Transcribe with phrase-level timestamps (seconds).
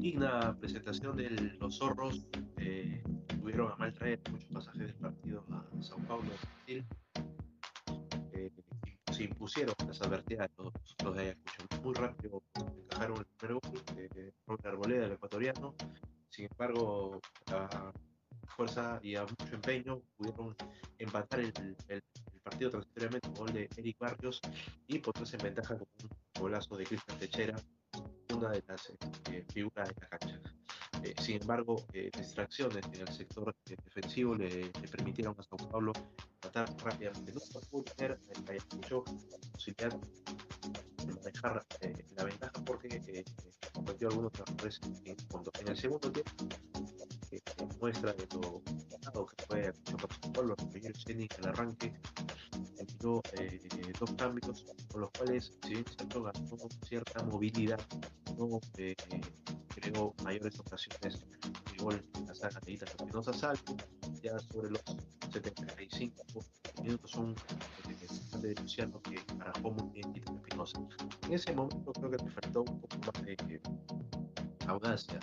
[0.00, 2.24] digna presentación de los zorros.
[2.56, 6.86] Eh, tuvieron a mal traer muchos pasajes del partido a Sao Paulo, Brasil.
[8.32, 8.50] Eh,
[9.12, 10.72] se impusieron las advertidas los,
[11.04, 11.82] los de Ayacucho.
[11.82, 15.74] Muy rápido encajaron el primer gol de Robert Arboleda, el ecuatoriano.
[16.30, 17.20] Sin embargo,
[17.52, 17.92] a
[18.56, 20.56] fuerza y a mucho empeño pudieron
[20.98, 22.02] empatar el
[22.42, 24.40] partido transitoriamente con gol de Eric Barrios
[24.86, 26.10] y ponerse en ventaja con un
[26.40, 27.56] golazo de Cristian Techera
[28.34, 28.92] una de las
[29.30, 30.40] eh, figuras de la cancha.
[31.02, 35.92] Eh, sin embargo, eh, distracciones en el sector defensivo le, le, permitieron a Sao Paulo
[36.40, 37.32] tratar rápidamente.
[37.32, 37.40] No
[37.70, 38.18] pudo tener
[38.74, 39.04] mucho
[39.52, 39.98] posibilidad
[41.06, 41.66] de manejar
[42.16, 43.24] la ventaja porque
[43.72, 45.16] cometió algunos errores en,
[45.60, 46.48] en el segundo tiempo
[47.80, 48.26] muestra de
[49.14, 51.92] lo que fue Sao Paulo, el en el arranque
[53.38, 57.80] eh, dos cambios con los cuales, si bien cierto, ganó cierta movilidad,
[58.40, 58.96] no eh,
[59.68, 63.76] creó mayores ocasiones de gol en la saga de Ita Espinosa Salto.
[64.22, 64.82] Ya sobre los
[65.32, 66.14] 75
[66.82, 67.34] minutos, un
[68.40, 70.80] de Luciano que arrajó muy bien Ita Espinosa.
[71.26, 73.60] En ese momento, creo que le faltó un poco más de eh,
[74.66, 75.20] audacia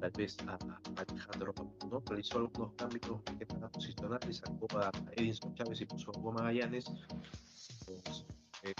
[0.00, 1.54] tal vez a, a Alejandro
[1.90, 2.02] ¿no?
[2.06, 6.86] realizó algunos cambios que estaban posicionales, sacó a Edinson Chávez y puso a Hugo Magallanes
[7.86, 8.26] los
[8.62, 8.74] eh,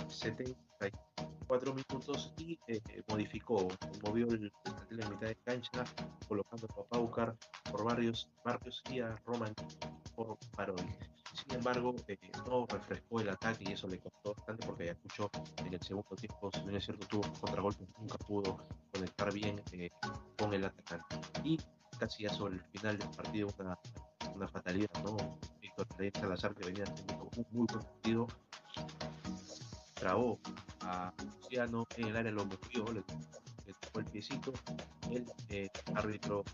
[1.50, 3.66] 74 minutos y eh, modificó,
[4.04, 4.52] movió el
[4.90, 5.84] en mitad de cancha,
[6.28, 7.36] colocando a Paucar
[7.70, 9.52] por varios barrios y a Roman
[10.14, 10.76] por Parol.
[11.34, 15.30] Sin embargo, eh, no refrescó el ataque y eso le costó bastante porque Ayacucho
[15.64, 18.58] en el segundo tiempo, si bien es cierto, tuvo contragolpes, nunca pudo
[18.92, 19.90] conectar bien eh,
[20.38, 21.16] con el atacante.
[21.42, 21.58] Y
[21.98, 23.78] casi ya sobre el final del partido, una,
[24.34, 25.16] una fatalidad, ¿no?
[25.60, 28.26] Víctor Salazar, que venía haciendo un muy buen partido,
[30.00, 30.40] trabó
[30.90, 33.04] a Luciano en el área, lo movió, le,
[33.94, 34.52] el piecito.
[35.10, 36.44] El eh, árbitro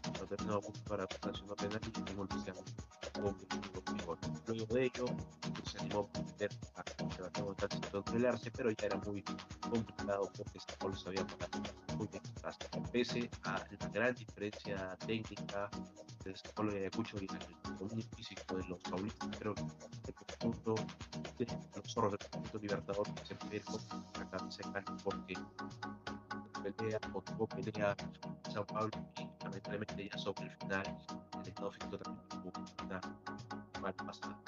[0.89, 2.61] para penal y tengo Luciano
[4.47, 5.07] Luego de ello,
[5.65, 9.23] se animó a meter a Sebastián González a pero ya era muy
[9.61, 11.11] complicado porque Paulo se
[11.97, 12.59] muy bien atrás.
[12.93, 15.71] Pese a la gran diferencia técnica
[16.25, 19.63] de Paulo y Ayacucho y el dominio físico de los paulistas, creo que
[20.07, 20.75] el conjunto
[21.39, 21.47] de
[21.97, 23.35] los zorros del conjunto libertador se
[24.15, 25.35] sacar ese cambio porque
[26.63, 27.97] pelea o tuvo pelea
[28.53, 30.85] Sao Paulo y lamentablemente ya sobre el final
[31.43, 32.53] el estado físico también tuvo
[32.85, 33.01] una
[33.81, 34.39] mal pasada.